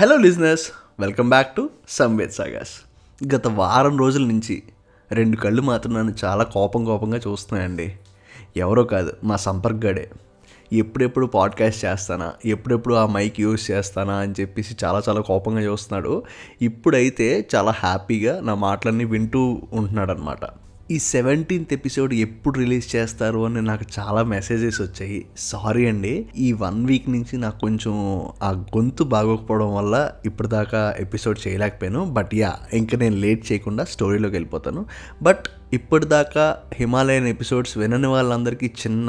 [0.00, 0.60] Hello listeners
[1.00, 2.68] welcome back to Samved sagas
[3.34, 4.62] గత వారం రోజుల నుంచి
[5.12, 7.96] రెండు కళ్ళు మాత్రం నన్ను చాలా కోపం కోపంగా చూస్తున్నాయండి.
[8.56, 10.10] ఎవరో కాదు మా సంపర్క్గాడే
[10.72, 16.22] ఎప్పుడెప్పుడు పాడ్కాస్ట్ చేస్తానా ఎప్పుడెప్పుడు ఆ మైక్ యూజ్ చేస్తానా అని చెప్పేసి చాలా చాలా కోపంగా చూస్తున్నాడు.
[16.62, 20.44] ఇప్పుడైతే చాలా హ్యాపీగా నా మాటలన్నీ వింటూ ఉంటున్నాడు అనమాట
[20.90, 25.26] ఈ సెవెంటీన్త్ ఎపిసోడ్ ఎప్పుడు రిలీజ్ చేస్తారు అని నాకు చాలా మెసేజెస్ వచ్చాయి.
[25.36, 26.28] సారీ అండి.
[26.36, 32.04] ఈ వన్ వీక్ నుంచి నాకు కొంచెం ఆ గొంతు బాగోకపోవడం వల్ల ఇప్పటిదాకా ఎపిసోడ్ చేయలేకపోయాను.
[32.04, 34.86] బట్ యా ఇంకా నేను లేట్ చేయకుండా స్టోరీలోకి వెళ్ళిపోతాను.
[35.22, 39.08] బట్ ఇప్పటిదాకా హిమాలయన్ ఎపిసోడ్స్ వినని వాళ్ళందరికీ చిన్న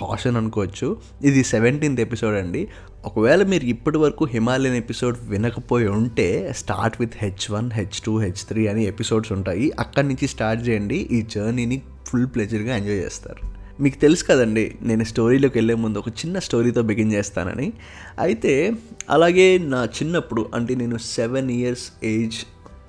[0.00, 0.96] కాషన్ అనుకోవచ్చు.
[1.24, 2.68] ఇది సెవెంటీన్త్ ఎపిసోడ్ అండి.
[3.04, 8.42] ఒకవేళ మీరు ఇప్పటి వరకు హిమాలయన్ ఎపిసోడ్ వినకపోయి ఉంటే start with H one H two H
[8.48, 9.72] three అని ఎపిసోడ్స్ ఉంటాయి.
[9.78, 10.94] అక్కడి నుంచి స్టార్ట్ చేయండి.
[10.94, 13.60] ఈ జర్నీని ఫుల్ ప్లెజర్గా ఎంజాయ్ చేస్తారు.
[13.82, 17.72] మీకు తెలుసు కదండి నేను స్టోరీలోకి వెళ్ళే ముందు ఒక చిన్న స్టోరీతో బిగిన్ చేస్తానని.
[18.18, 18.72] అయితే
[19.10, 22.38] అలాగే నా చిన్నప్పుడు అంటే నేను సెవెన్ ఇయర్స్ ఏజ్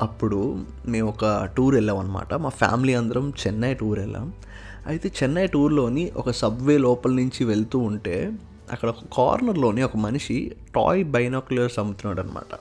[0.02, 4.34] అప్పుడు మేము ఒక టూర్ వెళ్ళాం అనమాట మా ఫ్యామిలీ అందరం చెన్నై టూర్ వెళ్ళాం.
[4.88, 8.32] అయితే చెన్నై టూర్లోని ఒక సబ్వే లోపల నుంచి వెళ్తూ ఉంటే
[8.72, 10.38] అక్కడ ఒక కార్నర్లోని ఒక మనిషి
[10.76, 12.54] టాయ్ బైనాక్యులర్స్ అమ్ముతున్నాడు అనమాట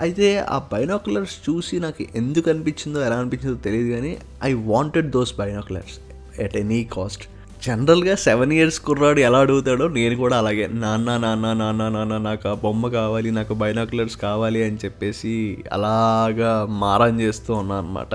[0.00, 4.12] అయితే ఆ బైనాక్యులర్స్ చూసి నాకు ఎందుకు అనిపించిందో ఎలా అనిపించిందో తెలియదు కానీ
[4.44, 5.96] I wanted those binoculars
[6.38, 7.24] at any cost
[7.62, 12.54] జనరల్గా సెవెన్ ఇయర్స్ కుర్రాడు ఎలా అడుగుతాడో నేను కూడా అలాగే నాన్న నాన్న నాన్న నాన్న నాకు ఆ
[12.54, 15.32] బొమ్మ కావాలి నాకు బైనాకులర్స్ కావాలి అని చెప్పేసి
[15.72, 18.14] అలాగా మారం చేస్తూ ఉన్నాను అనమాట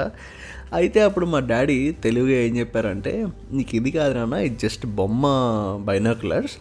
[0.74, 3.14] అయితే అప్పుడు మా డాడీ తెలుగుగా ఏం చెప్పారంటే
[3.52, 5.24] నీకు ఇది కాదు నాన్న ఇది జస్ట్ బొమ్మ
[5.86, 6.56] బైనాక్యులర్స్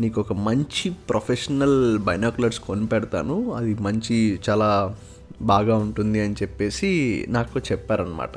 [0.00, 4.96] నీకు ఒక మంచి ప్రొఫెషనల్ బైనాకులర్స్ కొని పెడతాను అది మంచి చాలా
[5.42, 8.30] బాగా ఉంటుంది అని చెప్పేసి నాకు చెప్పారనమాట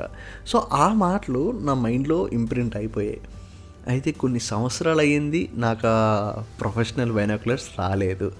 [0.46, 3.20] సో ఆ మాటలు నా మైండ్లో ఇంప్రింట్ అయిపోయాయి.
[3.88, 8.32] అయితే కొన్ని సంవత్సరాలు అయ్యింది నాకు ఆ ప్రొఫెషనల్ బైనాకులర్స్ రాలేదు.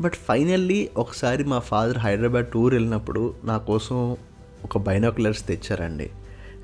[0.00, 4.16] బట్ ఫైనల్లీ ఒకసారి మా ఫాదర్ హైదరాబాద్ టూర్ వెళ్ళినప్పుడు నా కోసం
[4.64, 6.10] ఒక binoculars తెచ్చారండి.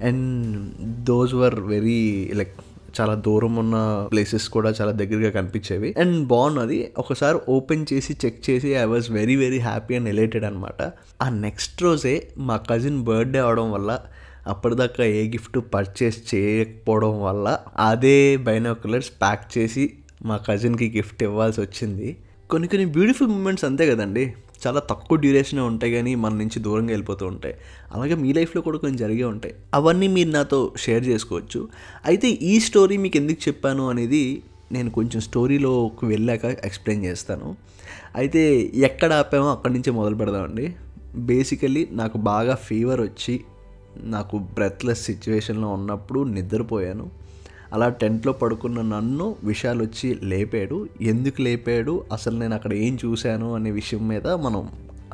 [0.03, 0.73] And
[1.05, 2.55] those were very like
[3.01, 5.95] చాలా దూరం ఉన్న ప్లేసెస్ కూడా చాలా దగ్గరగా కనిపించేవి.
[5.99, 10.83] అండ్ బాగున్నది ఒకసారి ఓపెన్ చేసి చెక్ చేసి I was very very happy and elated అనమాట
[11.23, 13.99] ఆ నెక్స్ట్ రోజే మా కజిన్ బర్త్డే అవడం వల్ల
[14.47, 19.93] అప్పటిదాకా ఏ గిఫ్ట్ పర్చేస్ చేయకపోవడం వల్ల అదే బైనాకులర్స్ ప్యాక్ చేసి
[20.25, 22.17] మా కజిన్కి గిఫ్ట్ ఇవ్వాల్సి వచ్చింది.
[22.51, 24.35] కొన్ని కొన్ని బ్యూటిఫుల్ మూమెంట్స్ అంతే కదండి.
[24.67, 27.55] చాలా తక్కువ డ్యూరేషన్ ఉంటాయి కానీ మన నుంచి దూరంగా వెళ్ళిపోతూ ఉంటాయి.
[27.93, 29.55] అలాగే మీ లైఫ్లో కూడా కొన్ని జరిగే ఉంటాయి.
[29.75, 31.69] అవన్నీ మీరు నాతో షేర్ చేసుకోవచ్చు.
[32.05, 34.43] అయితే ఈ స్టోరీ మీకు ఎందుకు చెప్పాను అనేది
[34.73, 37.57] నేను కొంచెం స్టోరీలోకి వెళ్ళాక ఎక్స్ప్లెయిన్ చేస్తాను.
[38.17, 40.75] అయితే ఎక్కడ ఆపామో అక్కడి నుంచే మొదలు పెడదామండి.
[41.17, 43.41] బేసికలీ నాకు బాగా ఫీవర్ వచ్చి
[43.97, 47.24] నాకు బ్రెత్లెస్ సిచ్యువేషన్లో ఉన్నప్పుడు నిద్రపోయాను.
[47.75, 50.89] అలా టెంట్లో పడుకున్న నన్ను విషయాలు వచ్చి లేపాడు.
[51.01, 52.05] ఎందుకు లేపాడు?
[52.13, 54.69] అసలు నేను అక్కడ ఏం చూశాను అనే విషయం మీద మనం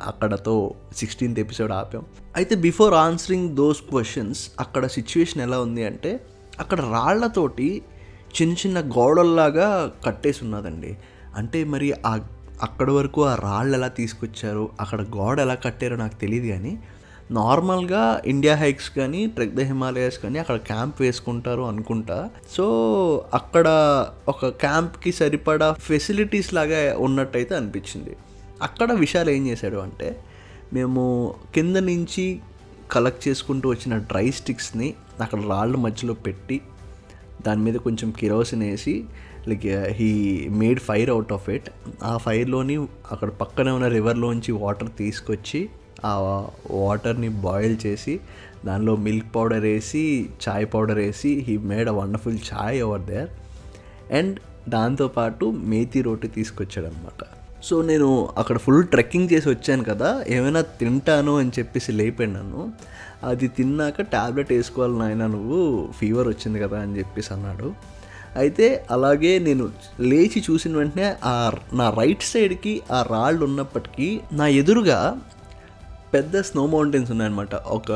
[0.05, 2.03] అక్కడతో సిక్స్టీన్త్ ఎపిసోడ్ ఆపాం.
[2.35, 6.19] అయితే బిఫోర్ ఆన్సరింగ్ దోస్ క్వశ్చన్స్ అక్కడ సిచ్యువేషన్ ఎలా ఉంది అంటే
[6.59, 7.81] అక్కడ రాళ్ళతోటి
[8.41, 10.97] చిన్న చిన్న గోడల్లాగా కట్టేసి ఉన్నదండి
[11.37, 12.19] అంటే మరి ఆ
[12.63, 16.73] అక్కడ వరకు ఆ రాళ్ళు ఎలా తీసుకొచ్చారు అక్కడ గోడ ఎలా కట్టారో నాకు తెలియదు కానీ
[17.31, 22.29] నార్మల్గా ఇండియా హైక్స్ కానీ ట్రెక్ ద హిమాలయస్ కానీ అక్కడ క్యాంప్ వేసుకుంటారు అనుకుంటా.
[22.51, 22.65] సో
[23.33, 23.67] అక్కడ
[24.27, 28.15] ఒక క్యాంప్కి సరిపడా ఫెసిలిటీస్ లాగా ఉన్నట్టయితే అనిపించింది.
[28.61, 30.23] అక్కడ విశాల్ ఏం చేశాడు అంటే
[30.73, 32.41] మేము కింద నుంచి
[32.91, 36.61] కలెక్ట్ చేసుకుంటూ వచ్చిన డ్రై స్టిక్స్ని అక్కడ రాళ్ళ మధ్యలో పెట్టి
[37.47, 39.03] దాని మీద కొంచెం కిరోసిన్ వేసి
[39.47, 40.09] like he
[40.51, 41.69] made fire out of it
[42.03, 42.75] ఆ ఫైర్లోని
[43.11, 45.69] అక్కడ పక్కనే ఉన్న రివర్లోంచి వాటర్ తీసుకొచ్చి
[46.05, 46.13] ఆ
[46.71, 48.19] వాటర్ని బాయిల్ చేసి
[48.65, 53.29] దానిలో మిల్క్ పౌడర్ వేసి చాయ్ పౌడర్ వేసి he made a wonderful chai over there.
[54.13, 54.39] And
[54.69, 57.23] దాంతోపాటు మేతి రోటి తీసుకొచ్చాడు అనమాట
[57.63, 62.33] సో నేను అక్కడ ఫుల్ ట్రెక్కింగ్ చేసి వచ్చాను కదా ఏమైనా తింటాను అని చెప్పేసి లేపాను.
[62.33, 62.73] నన్ను
[63.23, 67.73] అది తిన్నాక ట్యాబ్లెట్ వేసుకోవాలి నాయన నువ్వు ఫీవర్ వచ్చింది కదా అని చెప్పేసి అన్నాడు.
[68.37, 69.69] అయితే అలాగే నేను
[69.99, 75.21] లేచి చూసిన వెంటనే ఆ నా రైట్ సైడ్కి ఆ రాళ్ళు ఉన్నప్పటికీ నా ఎదురుగా
[76.13, 77.55] పెద్ద స్నో మౌంటైన్స్ ఉన్నాయన్నమాట.
[77.55, 77.89] ఒక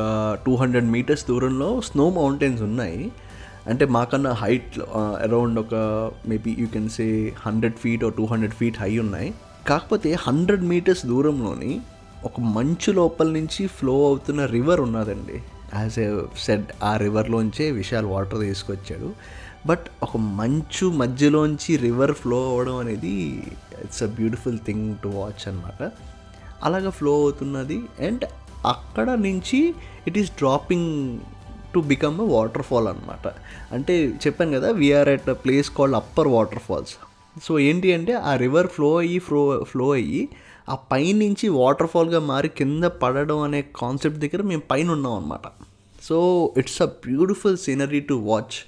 [0.46, 3.12] టూ హండ్రెడ్ మీటర్స్ దూరంలో స్నో మౌంటైన్స్ ఉన్నాయి.
[3.66, 5.74] అంటే మాకన్నా హైట్ అరౌండ్ ఒక
[6.28, 9.34] maybe you can say hundred feet two hundred feet high ఉన్నాయి.
[9.68, 11.80] కాకపోతే హండ్రెడ్ మీటర్స్ దూరంలోని
[12.24, 15.42] ఒక మంచు లోపల నుంచి ఫ్లో అవుతున్న రివర్ ఉన్నదండి.
[15.74, 16.08] యాజ్ ఏ
[16.44, 19.12] సెడ్ ఆ రివర్లోంచే విశాల్ వాటర్ తీసుకొచ్చాడు.
[19.66, 23.14] బట్ ఒక మంచు మధ్యలోంచి రివర్ ఫ్లో అవ్వడం అనేది
[23.84, 25.82] it's a beautiful thing to watch అనమాట
[26.62, 27.82] అలాగ ఫ్లో అవుతున్నది.
[28.00, 28.24] అండ్
[28.66, 29.74] అక్కడ నుంచి
[30.06, 31.18] it is dropping
[31.74, 32.24] to become a
[32.62, 33.28] waterfall అనమాట
[33.74, 36.96] అంటే చెప్పాను కదా we're at a place called upper waterfalls
[37.44, 40.28] so ఏంటి అంటే ఆ రివర్ ఫ్లో అయ్యి ఫ్లో ఫ్లో అయ్యి
[40.68, 45.40] ఆ పైనుంచి వాటర్ ఫాల్గా మారి కింద పడడం అనే కాన్సెప్ట్ దగ్గర మేము పైన ఉన్నాం అనమాట
[46.02, 48.66] so it's a beautiful scenery to watch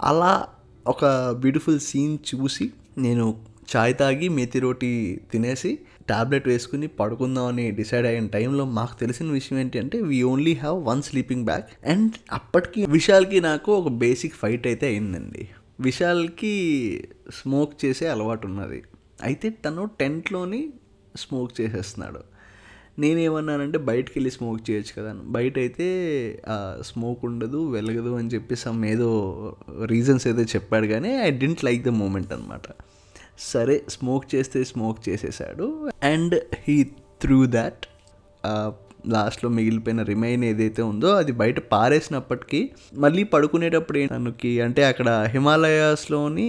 [0.00, 0.46] అలా
[0.86, 3.36] ఒక బ్యూటిఫుల్ సీన్ చూసి నేను
[3.74, 5.78] చాయ్ తాగి మేతి రోటి తినేసి
[6.08, 11.44] టాబ్లెట్ వేసుకుని పడుకుందామని డిసైడ్ అయిన టైంలో మాకు తెలిసిన విషయం ఏంటంటే we only have one sleeping
[11.44, 15.48] bag and అప్పటికి విశాల్కి నాకు ఒక బేసిక్ ఫైట్ అయితే అయిందండి.
[15.80, 16.54] విశాల్కి
[17.30, 18.82] స్మోక్ చేసే అలవాటు ఉన్నది.
[19.22, 20.62] అయితే తను టెంట్లోని
[21.16, 22.20] స్మోక్ చేసేస్తున్నాడు.
[22.98, 25.20] నేనేమన్నానంటే బయటకు వెళ్ళి స్మోక్ చేయొచ్చు కదా అని.
[25.26, 25.86] బయట అయితే
[26.80, 29.10] స్మోక్ ఉండదు వెలగదు అని చెప్పి సమ్ ఏదో
[29.84, 32.68] రీజన్స్ ఏదో చెప్పాడు కానీ I didn't like the moment అనమాట
[33.38, 35.90] సరే స్మోక్ చేస్తే స్మోక్ చేసేసాడు.
[36.02, 36.84] అండ్ హీ
[37.20, 37.86] త్రూ దాట్
[39.08, 46.48] లాస్ట్లో మిగిలిపోయిన రిమైన్ ఏదైతే ఉందో అది బయట పారేసినప్పటికీ మళ్ళీ పడుకునేటప్పుడు తనకి అంటే అక్కడ హిమాలయాస్లోని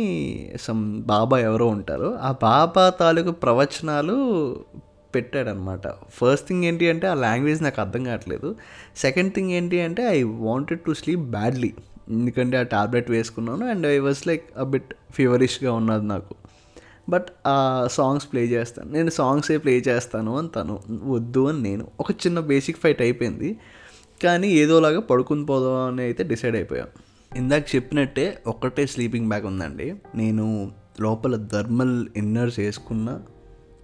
[0.62, 4.16] సమ్ బాబా ఎవరో ఉంటారు ఆ బాబా తాలూకు ప్రవచనాలు
[5.16, 5.88] పెట్టాడనమాట.
[5.88, 8.56] ఫస్ట్ థింగ్ ఏంటి అంటే ఆ లాంగ్వేజ్ నాకు అర్థం కావట్లేదు.
[8.98, 11.74] సెకండ్ థింగ్ ఏంటి అంటే I wanted to sleep badly
[12.10, 16.36] ఎందుకంటే ఆ టాబ్లెట్ వేసుకున్నాను and I was like a bit ఫీవరిష్గా ఉన్నది నాకు.
[17.10, 18.92] బట్ ఆ సాంగ్స్ ప్లే చేస్తాను.
[18.92, 23.60] నేను సాంగ్సే ప్లే చేస్తాను అని తను వద్దు అని నేను ఒక చిన్న బేసిక్ ఫైట్ అయిపోయింది.
[24.24, 26.88] కానీ ఏదోలాగా పడుకుని పోదాం అని అయితే డిసైడ్ అయిపోయాం.
[27.36, 29.96] ఇందాక చెప్పినట్టే ఒక్కటే స్లీపింగ్ బ్యాగ్ ఉందండి.
[30.16, 30.72] నేను
[31.02, 33.22] లోపల థర్మల్ ఇన్నర్స్ వేసుకున్నా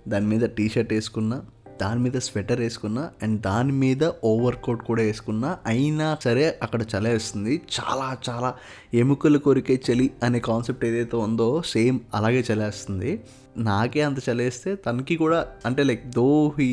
[0.07, 1.42] దాని మీద టీషర్ట్ వేసుకున్నా
[1.81, 7.56] దాని మీద స్వెటర్ వేసుకున్నా అండ్ దాని మీద ఓవర్ కోట్ కూడా వేసుకున్నా అయినా సరే అక్కడ చలేస్తుంది
[7.72, 8.50] చాలా చాలా
[8.94, 13.12] ఎముకలు కొరికే చలి అనే కాన్సెప్ట్ ఏదైతే ఉందో సేమ్ అలాగే చలేస్తుంది
[13.57, 16.69] నాకే అంత చలేస్తే తనకి కూడా అంటే like though he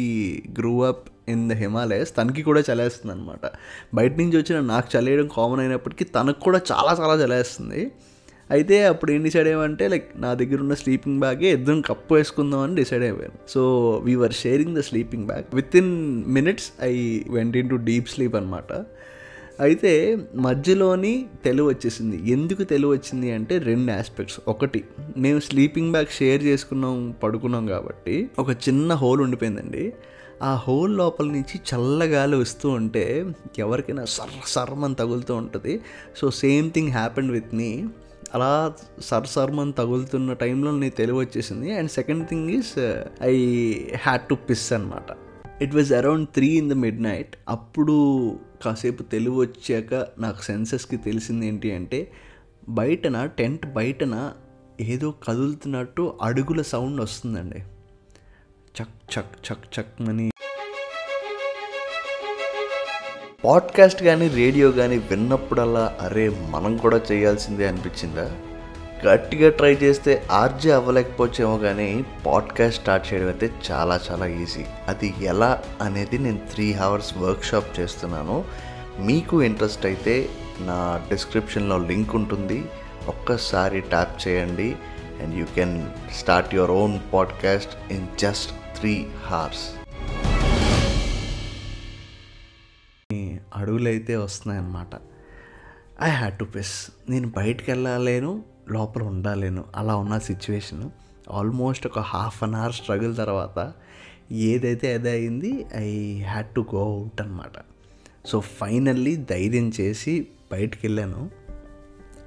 [0.59, 3.45] grew up in the Himalayas తనకి కూడా చలేస్తుంది అనమాట
[3.95, 7.83] బయట నుంచి వచ్చిన నాకు చలేయడం కామన్ అయినప్పటికీ తనకు కూడా చాలా చాలా చలేస్తుంది
[8.53, 12.75] అయితే అప్పుడు ఏం డిసైడ్ అయ్యామంటే లైక్ నా దగ్గర ఉన్న స్లీపింగ్ బ్యాగే ఇద్దరం కప్పు వేసుకుందాం అని
[12.75, 13.63] డిసైడ్ అయిపోయాను so
[14.05, 15.45] we are sharing the sleeping bag
[15.77, 18.73] within minutes I went into deep sleep అనమాట
[19.61, 22.31] అయితే మధ్యలోని తెలివి వచ్చేసింది.
[22.33, 24.85] ఎందుకు తెలివి వచ్చింది అంటే రెండు ఆస్పెక్ట్స్ ఒకటి
[25.17, 29.93] మేము స్లీపింగ్ బ్యాగ్ షేర్ చేసుకున్నాం పడుకున్నాం కాబట్టి ఒక చిన్న హోల్ ఉండిపోయిందండి.
[30.43, 33.27] ఆ హోల్ లోపల నుంచి చల్లగాలి వస్తూ ఉంటే
[33.59, 35.81] ఎవరికైనా సర్ సర్మని తగులుతూ ఉంటుంది.
[36.17, 37.85] So same thing happened with me
[38.35, 41.75] అలా సర్ సర్మన్ తగులుతున్న టైంలో నీ తెలివి వచ్చేసింది.
[41.75, 42.79] And second thing is
[43.23, 43.37] I
[43.97, 45.17] had to piss అనమాట
[45.63, 47.97] it was around three in the midnight అప్పుడు
[48.65, 52.13] కాసేపు తెలివి వచ్చాక నాకు సెన్సెస్కి తెలిసింది ఏంటి అంటే
[52.69, 54.33] బయటన టెంట్ బయటన
[54.81, 57.59] ఏదో కదులుతున్నట్టు అడుగుల సౌండ్ వస్తుందండి.
[58.79, 60.32] చక్ చక్ చక్ చక్ అని
[63.45, 68.31] పాడ్కాస్ట్ కానీ రేడియో కానీ విన్నప్పుడల్లా అరే మనం కూడా చేయాల్సిందే అనిపించిందా?
[69.07, 74.65] గట్టిగా ట్రై చేస్తే ఆర్జే అవ్వలేకపోవచ్చేమో కానీ పాడ్కాస్ట్ స్టార్ట్ చేయడం అయితే చాలా చాలా ఈజీ.
[74.89, 78.45] అది ఎలా అనేది నేను త్రీ అవర్స్ వర్క్షాప్ చేస్తున్నాను.
[79.01, 80.29] మీకు ఇంట్రెస్ట్ అయితే
[80.61, 82.65] నా డిస్క్రిప్షన్లో లింక్ ఉంటుంది.
[83.09, 84.77] ఒక్కసారి ట్యాప్ చేయండి.
[85.23, 85.87] And you can
[86.19, 89.82] start your own podcast in just three hours
[93.63, 94.95] అడుగులైతే వస్తున్నాయన్నమాట.
[96.03, 96.75] ఐ హ్యాడ్ టు పెస్
[97.11, 98.33] నేను బయటకు వెళ్ళలేను
[98.71, 100.85] లోపల ఉండలేను అలా ఉన్న సిచ్యువేషన్.
[101.31, 103.73] ఆల్మోస్ట్ ఒక హాఫ్ అన్ అవర్ స్ట్రగుల్ తర్వాత
[104.33, 105.89] ఏదైతే అదే అయింది I
[106.23, 107.57] had to go out అనమాట
[108.27, 111.23] సో ఫైనల్లీ ధైర్యం చేసి బయటికి వెళ్ళాను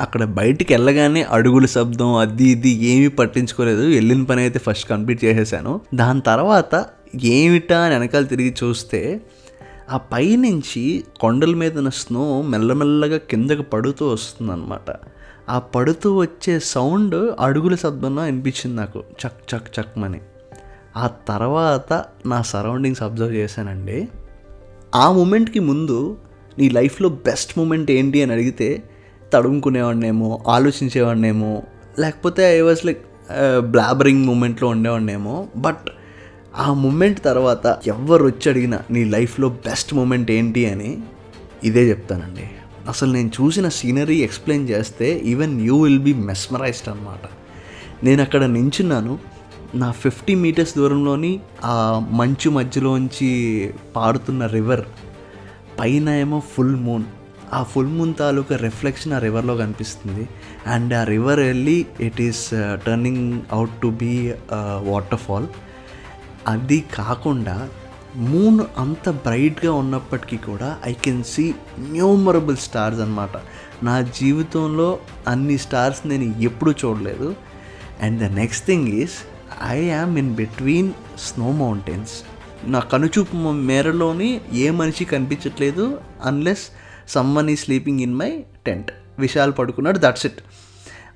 [0.01, 3.82] అక్కడ బయటికి వెళ్ళగానే అడుగుల శబ్దం అది ఇది ఏమీ పట్టించుకోలేదు.
[3.82, 5.82] వెళ్ళిన పని అయితే ఫస్ట్ కంప్లీట్ చేసేసాను.
[5.96, 6.86] దాని తర్వాత
[7.24, 9.01] ఏమిటా అని వెనకాల తిరిగి చూస్తే
[9.92, 14.96] ఆ పైనుంచి కొండల మీద ఉన్న స్నో మెల్లమెల్లగా కిందకి పడుతూ వస్తుందన్నమాట.
[15.50, 19.04] ఆ పడుతూ వచ్చే సౌండ్ అడుగుల శబ్దంలో అనిపించింది నాకు.
[19.22, 20.22] చక్ చక్ చక్మని
[20.98, 24.08] ఆ తర్వాత నా సరౌండింగ్స్ అబ్జర్వ్ చేశానండి.
[24.96, 26.18] ఆ మూమెంట్కి ముందు
[26.58, 28.84] నీ లైఫ్లో బెస్ట్ మూమెంట్ ఏంటి అని అడిగితే
[29.34, 31.63] తడుముకునేవాడినేమో ఆలోచించేవాడినేమో
[32.00, 33.06] లేకపోతే ఐ వాజ్ లైక్
[33.60, 35.86] బ్లాబరింగ్ మూమెంట్లో ఉండేవాడినేమో బట్
[36.63, 40.91] ఆ మూమెంట్ తర్వాత ఎవరు వచ్చి అడిగినా నీ లైఫ్లో బెస్ట్ మూమెంట్ ఏంటి అని
[41.63, 42.45] ఇదే చెప్తానండి.
[42.89, 47.25] అసలు నేను చూసిన సీనరీ ఎక్స్ప్లెయిన్ చేస్తే even you will be mesmerised అనమాట
[48.03, 49.19] నేను అక్కడ నించున్నాను.
[49.75, 51.33] నా ఫిఫ్టీ మీటర్స్ దూరంలోని
[51.63, 51.75] ఆ
[52.12, 53.29] మంచు మధ్యలోంచి
[53.95, 54.83] పాడుతున్న రివర్
[55.79, 57.05] పైన ఏమో ఫుల్ మూన్.
[57.53, 60.24] ఆ ఫుల్ మూన్ తాలూకా రిఫ్లెక్షన్ ఆ రివర్లో కనిపిస్తుంది.
[60.67, 62.43] అండ్ ఆ రివర్ వెళ్ళి it is
[62.85, 64.13] turning out to be
[65.19, 65.47] waterfall
[66.47, 67.69] అది కాకుండా
[68.15, 73.29] మూన్ అంత బ్రైట్గా ఉన్నప్పటికీ కూడా I can see numerable stars అనమాట
[73.83, 77.35] నా జీవితంలో అన్ని స్టార్స్ నేను ఎప్పుడూ చూడలేదు.
[78.01, 79.11] And the next thing is
[79.69, 82.11] I am in between snow mountains
[82.67, 86.65] నా కనుచూపు మేరలోని ఏ మనిషి కనిపించట్లేదు అన్లెస్
[87.07, 90.39] సమ్మన్ ఈ sleeping in my tent Vishal పడుకున్నాడు దట్స్ ఇట్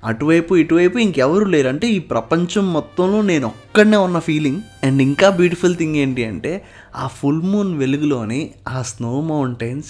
[0.04, 1.68] అటువైపు ఇటువైపు ఇంకెవరు లేరు.
[1.68, 6.64] అంటే ఈ ప్రపంచం మొత్తంలో నేను ఒక్కడనే ఉన్న ఫీలింగ్ అండ్ ఇంకా బ్యూటిఫుల్ థింగ్ ఏంటి అంటే
[6.96, 9.86] ఆ ఫుల్ మూన్ వెలుగులోని ఆ స్నో మౌంటైన్స్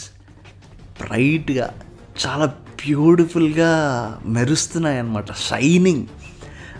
[1.03, 1.71] బ్రైట్గా
[2.27, 2.47] చాలా
[2.87, 3.71] బ్యూటిఫుల్గా
[4.27, 6.07] మెరుస్తున్నాయి అన్నమాట షైనింగ్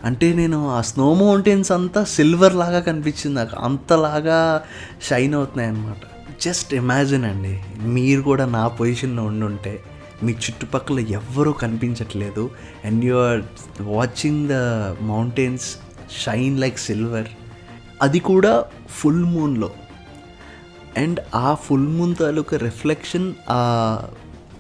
[0.05, 3.37] అంటే నేను ఆ స్నో మౌంటైన్స్ అంతా సిల్వర్ లాగా కనిపించింది.
[3.37, 4.63] నాకు అంతలాగా
[5.03, 5.97] షైన్ అవుతున్నాయి అన్నమాట
[6.43, 9.81] జస్ట్ ఇమాజిన్ అండి మీరు కూడా నా పొజిషన్లో ఉండుంటే
[10.23, 12.51] మీ చుట్టుపక్కల ఎవ్వరూ కనిపించట్లేదు.
[12.85, 13.43] And you are
[13.81, 14.53] watching the
[15.03, 15.77] mountains
[16.25, 17.29] shine like silver
[18.03, 19.71] అది కూడా ఫుల్ మూన్లో
[20.97, 23.61] అండ్ ఆ ఫుల్ మూన్ తాలూకా రిఫ్లెక్షన్ ఆ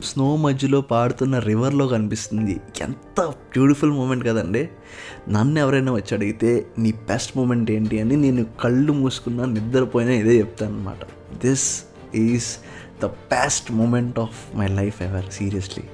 [0.05, 2.61] స్నో మధ్యలో పాడుతున్న రివర్లో కనిపిస్తుంది.
[2.81, 4.69] ఎంత బ్యూటిఫుల్ మూమెంట్ కదండి.
[5.29, 10.77] నన్ను ఎవరైనా వచ్చి అడిగితే నీ బెస్ట్ మూమెంట్ ఏంటి అని నేను కళ్ళు మూసుకున్నా నిద్రపోయినా ఇదే చెప్తాను
[10.77, 11.05] అనమాట
[11.47, 12.47] this is
[13.03, 15.85] the best moment of my life ever seriously.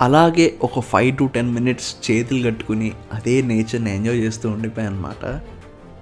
[0.00, 5.24] అలాగే ఒక ఫైవ్ టు టెన్ మినిట్స్ చేతులు కట్టుకుని అదే నేచర్ని ఎంజాయ్ చేస్తూ ఉండిపోయాను అనమాట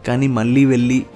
[0.07, 1.07] కానీ మళ్ళీ వెళ్ళి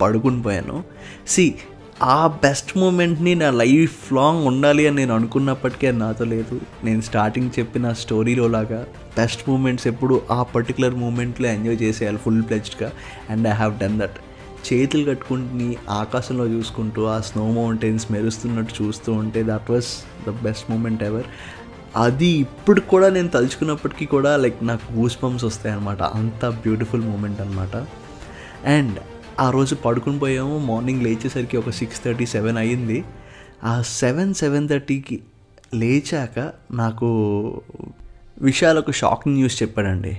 [0.00, 0.84] పడుకుని పోయాను.
[1.28, 1.54] సి
[2.02, 6.60] ఆ బెస్ట్ మూమెంట్ని నా లైఫ్ లాంగ్ ఉండాలి అని నేను అనుకున్నప్పటికీ అది నాతో లేదు.
[6.84, 8.80] నేను స్టార్టింగ్ చెప్పిన స్టోరీలో లాగా
[9.18, 12.92] బెస్ట్ మూమెంట్స్ ఎప్పుడు ఆ పర్టికులర్ మూమెంట్లో ఎంజాయ్ చేసేయాలి full ప్లెజ్డ్గా
[13.30, 14.18] and I have done that.
[14.72, 19.88] చేతులు కట్టుకుంటుని ఆకాశంలో చూసుకుంటూ ఆ స్నో మౌంటైన్స్ మెరుస్తున్నట్టు చూస్తూ ఉంటే that was
[20.26, 21.24] the best moment ever
[21.96, 27.40] అది ఇప్పుడు కూడా నేను తలుచుకున్నప్పటికీ కూడా లైక్ నాకు గూస్ పంప్స్ వస్తాయి అనమాట అంత బ్యూటిఫుల్ మూమెంట్
[27.40, 27.86] అనమాట
[28.66, 28.98] అండ్
[29.40, 30.58] ఆ రోజు పడుకుని పోయాము.
[30.58, 33.04] మార్నింగ్ లేచేసరికి ఒక సిక్స్ థర్టీ సెవెన్ అయ్యింది.
[33.64, 35.20] ఆ సెవెన్ సెవెన్ థర్టీకి
[35.74, 37.06] లేచాక నాకు
[38.38, 40.18] విశాల్ ఒక షాకింగ్ న్యూస్ చెప్పాడండి.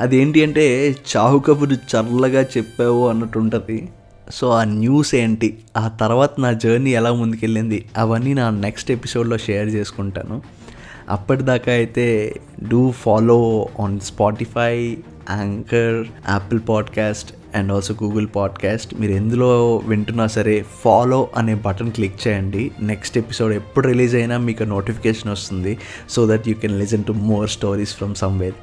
[0.00, 3.88] అదేంటి అంటే చావు కబురు చల్లగా చెప్పావు అన్నట్టు ఉంటుంది
[4.30, 5.58] సో ఆ న్యూస్ ఏంటి?
[5.76, 7.84] ఆ తర్వాత నా జర్నీ ఎలా ముందుకెళ్ళింది?
[7.98, 10.42] అవన్నీ నా నెక్స్ట్ ఎపిసోడ్లో షేర్ చేసుకుంటాను.
[11.08, 12.34] అప్పటిదాకా అయితే
[12.68, 14.96] do follow on Spotify
[15.30, 19.00] Anchor Apple podcast and also Google podcast.
[19.00, 22.70] మీరు ఎందులో వింటున్నా సరే ఫాలో అనే బటన్ క్లిక్ చేయండి.
[22.80, 25.78] నెక్స్ట్ ఎపిసోడ్ ఎప్పుడు రిలీజ్ అయినా మీకు నోటిఫికేషన్ వస్తుంది.
[26.10, 28.54] So that you can listen to more stories from somewhere.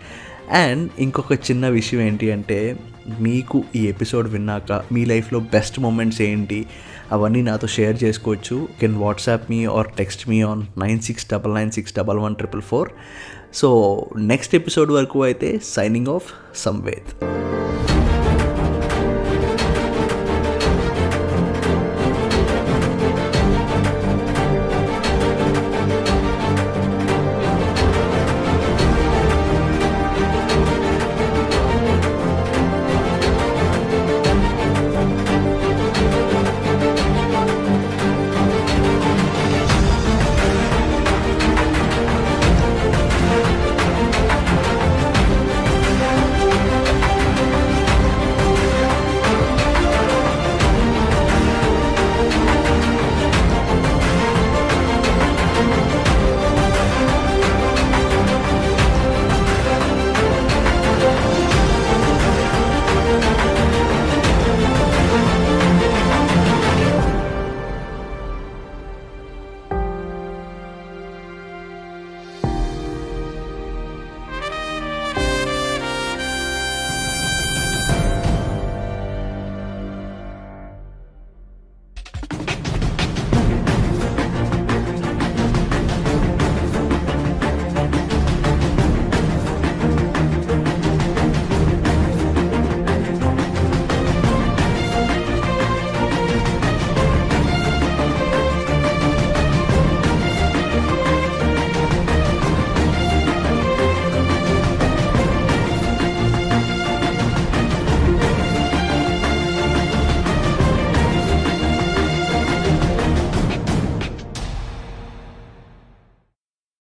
[0.51, 2.75] And ఇంకొక చిన్న విషయం ఏంటి అంటే
[3.19, 6.65] మీకు ఈ ఎపిసోడ్ విన్నాక మీ లైఫ్లో బెస్ట్ మూమెంట్స్ ఏంటి?
[7.11, 8.67] అవన్నీ నాతో షేర్ చేసుకోవచ్చు.
[8.81, 12.61] Can WhatsApp me or text me on nine six double nine six double one triple
[12.61, 12.89] four.
[13.53, 17.25] So next episode వరకు అయితే సైనింగ్ ఆఫ్ సంవేద్